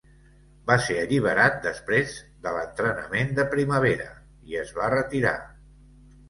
[0.69, 2.15] Va ser alliberat després
[2.45, 4.09] de l'entrenament de primavera,
[4.53, 5.37] i es va retirar.